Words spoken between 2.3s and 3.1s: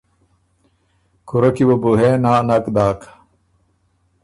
نک داک۔